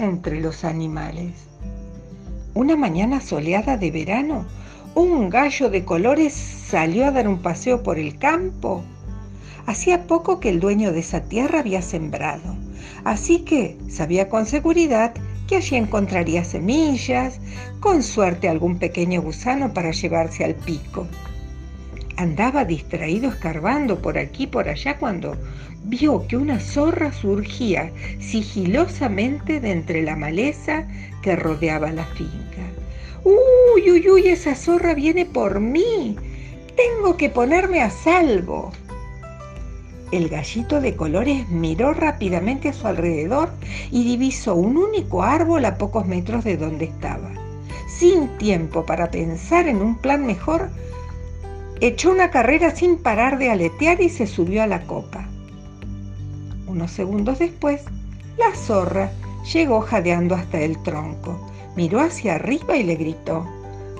entre 0.00 0.40
los 0.40 0.64
animales. 0.64 1.32
Una 2.54 2.74
mañana 2.74 3.20
soleada 3.20 3.76
de 3.76 3.92
verano, 3.92 4.44
un 4.96 5.30
gallo 5.30 5.70
de 5.70 5.84
colores 5.84 6.32
salió 6.34 7.06
a 7.06 7.12
dar 7.12 7.28
un 7.28 7.38
paseo 7.40 7.84
por 7.84 7.98
el 7.98 8.18
campo. 8.18 8.82
Hacía 9.66 10.08
poco 10.08 10.40
que 10.40 10.48
el 10.48 10.58
dueño 10.58 10.90
de 10.90 10.98
esa 10.98 11.20
tierra 11.22 11.60
había 11.60 11.80
sembrado, 11.80 12.56
así 13.04 13.40
que 13.40 13.78
sabía 13.88 14.28
con 14.28 14.46
seguridad 14.46 15.14
que 15.46 15.56
allí 15.56 15.76
encontraría 15.76 16.42
semillas, 16.44 17.38
con 17.78 18.02
suerte 18.02 18.48
algún 18.48 18.78
pequeño 18.78 19.22
gusano 19.22 19.72
para 19.72 19.92
llevarse 19.92 20.44
al 20.44 20.56
pico. 20.56 21.06
Andaba 22.20 22.66
distraído 22.66 23.30
escarbando 23.30 24.02
por 24.02 24.18
aquí 24.18 24.42
y 24.42 24.46
por 24.46 24.68
allá 24.68 24.98
cuando 24.98 25.38
vio 25.84 26.26
que 26.28 26.36
una 26.36 26.60
zorra 26.60 27.14
surgía 27.14 27.92
sigilosamente 28.20 29.58
de 29.58 29.70
entre 29.72 30.02
la 30.02 30.16
maleza 30.16 30.86
que 31.22 31.34
rodeaba 31.34 31.90
la 31.92 32.04
finca. 32.04 32.60
¡Uy, 33.24 33.90
uy, 33.90 34.10
uy! 34.10 34.28
Esa 34.28 34.54
zorra 34.54 34.92
viene 34.92 35.24
por 35.24 35.60
mí. 35.60 36.14
Tengo 36.76 37.16
que 37.16 37.30
ponerme 37.30 37.80
a 37.80 37.88
salvo. 37.88 38.70
El 40.12 40.28
gallito 40.28 40.82
de 40.82 40.96
colores 40.96 41.48
miró 41.48 41.94
rápidamente 41.94 42.68
a 42.68 42.74
su 42.74 42.86
alrededor 42.86 43.48
y 43.90 44.04
divisó 44.04 44.56
un 44.56 44.76
único 44.76 45.22
árbol 45.22 45.64
a 45.64 45.78
pocos 45.78 46.06
metros 46.06 46.44
de 46.44 46.58
donde 46.58 46.84
estaba. 46.84 47.30
Sin 47.88 48.28
tiempo 48.36 48.84
para 48.84 49.10
pensar 49.10 49.68
en 49.68 49.78
un 49.78 49.96
plan 49.96 50.26
mejor, 50.26 50.68
echó 51.80 52.10
una 52.10 52.30
carrera 52.30 52.74
sin 52.74 52.98
parar 52.98 53.38
de 53.38 53.50
aletear 53.50 54.00
y 54.00 54.08
se 54.08 54.26
subió 54.26 54.62
a 54.62 54.66
la 54.66 54.86
copa. 54.86 55.26
Unos 56.66 56.90
segundos 56.90 57.38
después, 57.38 57.82
la 58.36 58.54
zorra 58.54 59.10
llegó 59.52 59.80
jadeando 59.80 60.34
hasta 60.34 60.60
el 60.60 60.80
tronco 60.82 61.50
miró 61.76 62.00
hacia 62.00 62.34
arriba 62.34 62.76
y 62.76 62.82
le 62.82 62.94
gritó, 62.96 63.46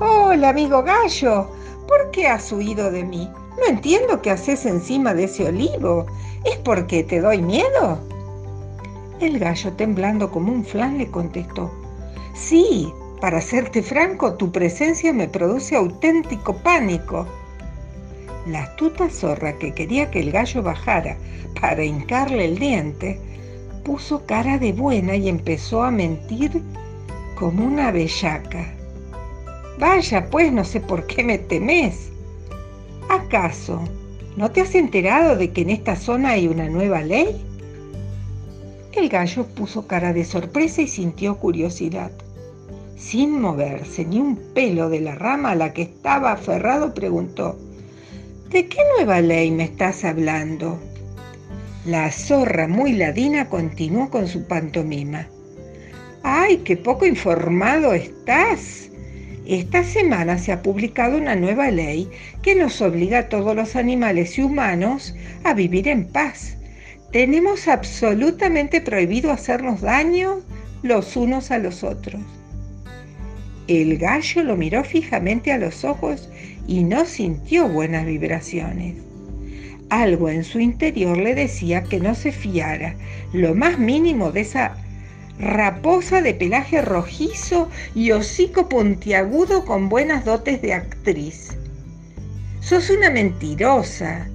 Hola, 0.00 0.50
amigo 0.50 0.83
gallo, 0.83 1.50
¿por 1.87 2.11
qué 2.11 2.27
has 2.27 2.53
huido 2.53 2.91
de 2.91 3.05
mí? 3.05 3.31
No 3.59 3.67
entiendo 3.69 4.22
qué 4.22 4.31
haces 4.31 4.65
encima 4.67 5.15
de 5.15 5.25
ese 5.25 5.48
olivo. 5.48 6.06
¿Es 6.44 6.56
porque 6.59 7.05
te 7.05 7.20
doy 7.20 7.42
miedo? 7.42 7.98
El 9.20 9.39
gallo, 9.39 9.72
temblando 9.72 10.31
como 10.31 10.53
un 10.53 10.65
flan, 10.65 10.97
le 10.98 11.11
contestó, 11.11 11.70
Sí, 12.34 12.92
para 13.20 13.41
serte 13.42 13.83
franco, 13.83 14.34
tu 14.34 14.50
presencia 14.50 15.12
me 15.12 15.28
produce 15.28 15.77
auténtico 15.77 16.56
pánico. 16.56 17.27
La 18.51 18.65
astuta 18.65 19.09
zorra 19.09 19.56
que 19.59 19.73
quería 19.73 20.11
que 20.11 20.19
el 20.19 20.33
gallo 20.33 20.61
bajara 20.61 21.17
para 21.61 21.84
hincarle 21.84 22.47
el 22.47 22.59
diente, 22.59 23.20
puso 23.84 24.27
cara 24.27 24.59
de 24.59 24.73
buena 24.73 25.15
y 25.15 25.29
empezó 25.29 25.84
a 25.84 25.93
mentir 25.93 26.61
como 27.37 27.65
una 27.65 27.93
bellaca. 27.93 28.75
Vaya, 29.78 30.28
pues 30.31 30.53
no 30.53 30.65
sé 30.65 30.81
por 30.81 31.06
qué 31.06 31.23
me 31.23 31.39
temes. 31.39 32.11
¿Acaso 33.09 33.84
no 34.37 34.51
te 34.51 34.62
has 34.62 34.75
enterado 34.75 35.37
de 35.37 35.53
que 35.53 35.62
en 35.62 35.71
esta 35.71 35.95
zona 35.95 36.31
hay 36.31 36.48
una 36.48 36.69
nueva 36.69 37.03
ley? 37.03 37.41
El 38.93 39.09
gallo 39.09 39.47
puso 39.47 39.87
cara 39.87 40.12
de 40.12 40.25
sorpresa 40.25 40.83
y 40.83 40.89
sintió 40.89 41.37
curiosidad. 41.37 42.11
Sin 42.97 43.41
moverse 43.41 44.05
ni 44.05 44.19
un 44.19 44.34
pelo 44.55 44.89
de 44.91 45.01
la 45.01 45.15
rama 45.15 45.53
a 45.53 45.55
la 45.55 45.73
que 45.73 45.83
estaba 45.83 46.33
aferrado, 46.33 46.95
preguntó, 46.95 47.56
¿De 48.51 48.67
qué 48.67 48.79
nueva 48.97 49.20
ley 49.20 49.53
me 49.53 49.62
estás 49.62 50.03
hablando? 50.03 50.77
La 51.84 52.11
zorra 52.11 52.66
muy 52.66 52.94
ladina 52.94 53.49
continuó 53.49 54.11
con 54.11 54.27
su 54.27 54.49
pantomima. 54.49 55.28
¡Ay, 56.25 56.56
qué 56.65 56.77
poco 56.77 57.06
informado 57.06 57.94
estás! 57.94 58.91
Esta 59.47 59.84
semana 59.84 60.37
se 60.37 60.50
ha 60.50 60.62
publicado 60.62 61.16
una 61.16 61.37
nueva 61.37 61.71
ley 61.71 62.11
que 62.43 62.56
nos 62.56 62.83
obliga 62.83 63.21
a 63.21 63.28
todos 63.28 63.55
los 63.55 63.77
animales 63.77 64.37
y 64.37 64.43
humanos 64.43 65.15
a 65.44 65.55
vivir 65.55 65.87
en 65.87 66.09
paz. 66.09 66.56
Tenemos 67.12 67.69
absolutamente 67.69 68.81
prohibido 68.81 69.31
hacernos 69.31 69.81
daño 69.81 70.41
los 70.82 71.17
unos 71.17 71.53
a 71.53 71.59
los 71.59 71.84
otros. 71.84 72.21
El 73.70 73.98
gallo 73.98 74.42
lo 74.42 74.56
miró 74.56 74.82
fijamente 74.82 75.53
a 75.53 75.56
los 75.56 75.84
ojos 75.84 76.28
y 76.66 76.82
no 76.82 77.04
sintió 77.04 77.69
buenas 77.69 78.04
vibraciones. 78.04 78.97
Algo 79.91 80.28
en 80.28 80.42
su 80.42 80.58
interior 80.58 81.16
le 81.16 81.36
decía 81.36 81.84
que 81.84 82.00
no 82.00 82.16
se 82.16 82.32
fiara 82.32 82.97
lo 83.32 83.54
más 83.54 83.78
mínimo 83.78 84.32
de 84.32 84.41
esa 84.41 84.76
raposa 85.38 86.20
de 86.20 86.34
pelaje 86.34 86.82
rojizo 86.82 87.69
y 87.94 88.10
hocico 88.10 88.69
puntiagudo 88.69 89.64
con 89.64 89.88
buenas 89.88 90.25
dotes 90.25 90.60
de 90.62 90.75
actriz. 90.75 91.56
Sos 92.58 92.91
una 92.91 93.08
mentirosa. 93.08 94.28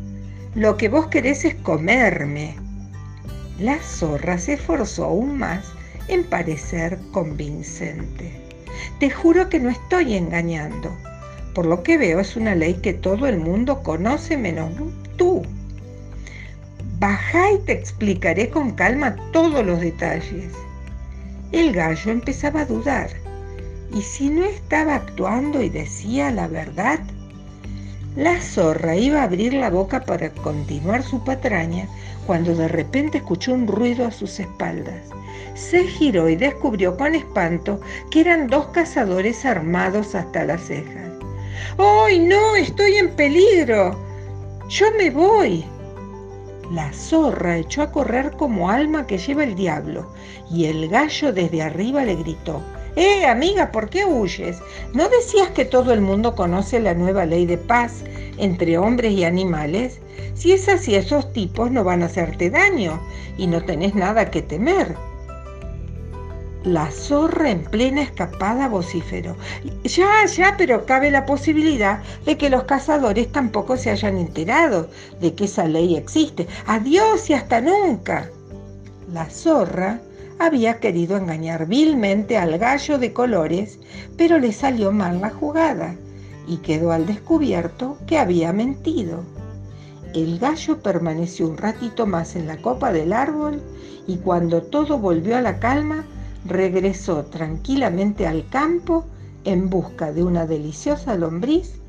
Lo 0.56 0.78
que 0.78 0.88
vos 0.88 1.08
querés 1.08 1.44
es 1.44 1.56
comerme. 1.56 2.56
La 3.60 3.80
zorra 3.80 4.38
se 4.38 4.54
esforzó 4.54 5.04
aún 5.04 5.38
más 5.38 5.66
en 6.08 6.24
parecer 6.24 6.98
convincente. 7.12 8.45
Te 9.00 9.10
juro 9.10 9.50
que 9.50 9.60
no 9.60 9.70
estoy 9.70 10.16
engañando. 10.16 10.96
Por 11.54 11.66
lo 11.66 11.84
que 11.84 11.98
veo 11.98 12.20
es 12.20 12.36
una 12.36 12.56
ley 12.56 12.76
que 12.76 12.94
todo 12.94 13.28
el 13.28 13.40
mundo 13.40 13.84
conoce 13.84 14.38
menos 14.38 14.72
tú. 15.18 15.42
Baja 17.00 17.52
y 17.52 17.60
te 17.60 17.74
explicaré 17.74 18.50
con 18.50 18.72
calma 18.72 19.16
todos 19.34 19.66
los 19.66 19.82
detalles. 19.82 20.52
El 21.52 21.74
gallo 21.74 22.12
empezaba 22.12 22.62
a 22.62 22.66
dudar. 22.66 23.10
¿Y 23.94 24.02
si 24.02 24.30
no 24.30 24.46
estaba 24.46 24.96
actuando 24.96 25.62
y 25.62 25.70
decía 25.70 26.32
la 26.32 26.48
verdad? 26.48 27.00
La 28.16 28.40
zorra 28.40 28.96
iba 28.96 29.20
a 29.20 29.24
abrir 29.24 29.54
la 29.54 29.70
boca 29.70 30.06
para 30.06 30.30
continuar 30.30 31.04
su 31.04 31.22
patraña 31.26 31.90
cuando 32.26 32.56
de 32.56 32.70
repente 32.70 33.18
escuchó 33.18 33.54
un 33.54 33.68
ruido 33.68 34.08
a 34.08 34.12
sus 34.12 34.40
espaldas. 34.40 35.10
Se 35.54 35.84
giró 35.84 36.30
y 36.30 36.38
descubrió 36.38 36.96
con 36.96 37.14
espanto 37.14 37.82
que 38.10 38.22
eran 38.22 38.48
dos 38.48 38.68
cazadores 38.68 39.46
armados 39.46 40.16
hasta 40.16 40.46
las 40.46 40.62
cejas. 40.62 41.12
¡Ay, 41.78 42.20
no! 42.20 42.56
¡Estoy 42.56 42.96
en 42.96 43.10
peligro! 43.18 44.00
¡Yo 44.70 44.86
me 44.98 45.10
voy! 45.10 45.66
La 46.72 46.94
zorra 46.94 47.58
echó 47.58 47.82
a 47.82 47.92
correr 47.92 48.32
como 48.38 48.70
alma 48.70 49.06
que 49.06 49.18
lleva 49.18 49.44
el 49.44 49.56
diablo, 49.56 50.10
y 50.50 50.66
el 50.66 50.88
gallo 50.88 51.34
desde 51.34 51.62
arriba 51.62 52.06
le 52.06 52.16
gritó, 52.16 52.62
¡Eh, 52.96 53.26
amiga, 53.26 53.72
¿por 53.74 53.90
qué 53.90 54.06
huyes? 54.06 54.60
¿No 54.94 55.10
decías 55.10 55.50
que 55.50 55.66
todo 55.66 55.92
el 55.92 56.00
mundo 56.00 56.34
conoce 56.34 56.80
la 56.80 56.94
nueva 56.94 57.26
ley 57.26 57.46
de 57.46 57.58
paz 57.58 58.04
entre 58.38 58.78
hombres 58.78 59.12
y 59.12 59.26
animales? 59.26 60.00
Si 60.34 60.54
es 60.54 60.70
así, 60.70 60.96
esos 60.96 61.34
tipos 61.34 61.72
no 61.72 61.84
van 61.84 62.04
a 62.04 62.06
hacerte 62.06 62.50
daño 62.50 63.02
y 63.38 63.48
no 63.48 63.64
tenés 63.64 63.96
nada 63.96 64.32
que 64.32 64.42
temer. 64.42 64.96
La 66.64 66.90
zorra 66.90 67.52
en 67.52 67.64
plena 67.64 68.02
escapada 68.02 68.70
vociferó. 68.70 69.36
Ya, 69.84 70.26
ya, 70.26 70.56
pero 70.58 70.86
cabe 70.86 71.12
la 71.12 71.26
posibilidad 71.26 72.02
de 72.26 72.38
que 72.38 72.50
los 72.50 72.64
cazadores 72.64 73.30
tampoco 73.30 73.76
se 73.76 73.92
hayan 73.92 74.18
enterado 74.18 74.90
de 75.20 75.36
que 75.36 75.46
esa 75.46 75.68
ley 75.68 75.98
existe. 75.98 76.48
Adiós 76.66 77.30
y 77.30 77.34
hasta 77.34 77.60
nunca. 77.60 78.30
La 79.14 79.30
zorra 79.30 80.00
había 80.40 80.80
querido 80.80 81.18
engañar 81.18 81.68
vilmente 81.68 82.38
al 82.38 82.58
gallo 82.58 82.98
de 82.98 83.14
colores, 83.14 83.80
pero 84.18 84.38
le 84.40 84.52
salió 84.52 84.92
mal 84.92 85.22
la 85.22 85.30
jugada 85.30 85.96
y 86.48 86.58
quedó 86.58 86.92
al 86.92 87.06
descubierto 87.06 87.98
que 88.06 88.18
había 88.18 88.54
mentido. 88.54 89.24
El 90.14 90.40
gallo 90.40 90.82
permaneció 90.82 91.48
un 91.48 91.58
ratito 91.58 92.06
más 92.06 92.36
en 92.36 92.48
la 92.48 92.58
copa 92.58 92.92
del 92.92 93.14
árbol 93.14 93.62
y 94.08 94.18
cuando 94.18 94.62
todo 94.64 94.98
volvió 94.98 95.38
a 95.38 95.42
la 95.42 95.60
calma, 95.60 96.06
regresó 96.46 97.26
tranquilamente 97.26 98.28
al 98.28 98.48
campo 98.50 99.06
en 99.44 99.70
busca 99.70 100.12
de 100.12 100.24
una 100.24 100.46
deliciosa 100.46 101.16
lombriz 101.16 101.80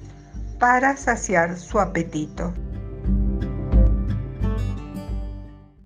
para 0.58 0.96
saciar 0.96 1.58
su 1.58 1.78
apetito. 1.78 2.52